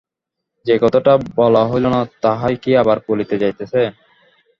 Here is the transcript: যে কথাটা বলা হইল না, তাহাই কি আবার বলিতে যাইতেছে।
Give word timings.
যে 0.65 0.75
কথাটা 0.83 1.13
বলা 1.35 1.63
হইল 1.65 1.85
না, 1.87 2.01
তাহাই 2.21 2.55
কি 2.63 2.71
আবার 2.77 2.97
বলিতে 3.07 3.35
যাইতেছে। 3.41 3.81